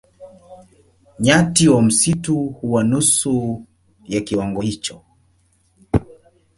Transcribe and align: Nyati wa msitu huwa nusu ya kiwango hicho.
Nyati 1.19 1.67
wa 1.69 1.81
msitu 1.81 2.35
huwa 2.39 2.83
nusu 2.83 3.65
ya 4.07 4.21
kiwango 4.21 4.61
hicho. 4.61 5.01